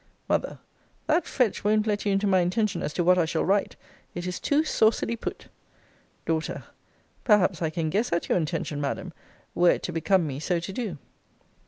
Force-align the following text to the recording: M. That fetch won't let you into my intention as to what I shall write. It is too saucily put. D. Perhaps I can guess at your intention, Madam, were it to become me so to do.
M. 0.27 0.57
That 1.05 1.27
fetch 1.27 1.63
won't 1.63 1.85
let 1.85 2.07
you 2.07 2.11
into 2.11 2.25
my 2.25 2.39
intention 2.39 2.81
as 2.81 2.91
to 2.93 3.03
what 3.03 3.19
I 3.19 3.25
shall 3.25 3.45
write. 3.45 3.75
It 4.15 4.25
is 4.25 4.39
too 4.39 4.63
saucily 4.63 5.15
put. 5.15 5.47
D. 6.25 6.39
Perhaps 7.23 7.61
I 7.61 7.69
can 7.69 7.91
guess 7.91 8.11
at 8.11 8.27
your 8.27 8.39
intention, 8.39 8.81
Madam, 8.81 9.13
were 9.53 9.69
it 9.69 9.83
to 9.83 9.91
become 9.93 10.25
me 10.25 10.39
so 10.39 10.59
to 10.59 10.73
do. 10.73 10.97